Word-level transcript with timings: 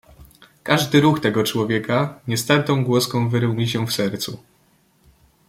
"Każdy 0.63 1.01
ruch 1.01 1.19
tego 1.19 1.43
człowieka 1.43 2.19
niestartą 2.27 2.83
głoską 2.85 3.29
wyrył 3.29 3.53
mi 3.53 3.67
się 3.67 3.87
w 3.87 3.93
sercu." 3.93 4.43